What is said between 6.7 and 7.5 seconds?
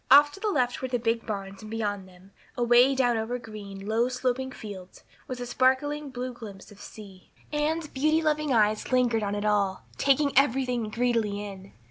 of sea.